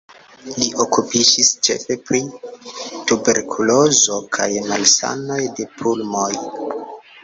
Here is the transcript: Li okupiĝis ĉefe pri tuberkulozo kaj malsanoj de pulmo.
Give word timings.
Li 0.45 0.69
okupiĝis 0.85 1.51
ĉefe 1.67 1.99
pri 2.07 2.23
tuberkulozo 3.13 4.21
kaj 4.41 4.51
malsanoj 4.75 5.43
de 5.61 5.73
pulmo. 5.81 6.31